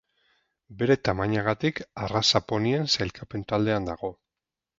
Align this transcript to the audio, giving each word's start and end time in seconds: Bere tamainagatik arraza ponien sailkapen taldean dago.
Bere 0.77 0.95
tamainagatik 1.09 1.81
arraza 2.07 2.41
ponien 2.53 2.89
sailkapen 2.95 3.47
taldean 3.53 3.87
dago. 3.93 4.13